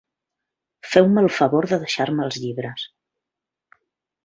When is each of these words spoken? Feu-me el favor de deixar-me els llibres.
Feu-me 0.93 1.23
el 1.25 1.29
favor 1.35 1.69
de 1.73 1.79
deixar-me 1.85 2.27
els 2.29 2.41
llibres. 2.47 2.89